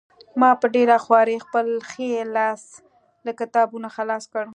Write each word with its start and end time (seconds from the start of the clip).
ما 0.39 0.49
په 0.61 0.67
ډېره 0.75 0.97
خوارۍ 1.03 1.37
خپل 1.45 1.67
ښی 1.89 2.07
لاس 2.35 2.63
له 3.25 3.31
کتابونو 3.39 3.87
خلاص 3.95 4.23
کړ 4.33 4.43